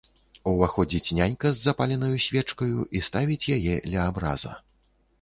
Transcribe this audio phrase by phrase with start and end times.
[0.51, 4.61] Уваходзіць нянька з запаленаю свечкаю і ставіць яе ля абраза.